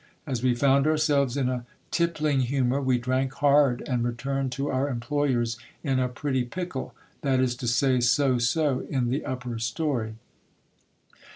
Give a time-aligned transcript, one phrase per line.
[0.25, 4.71] As we found ourselves in a tippling hu mour, we drank hard, and returned to
[4.71, 9.59] our employers in a pretty pickle, that is to say, so so in the upper
[9.59, 10.15] story.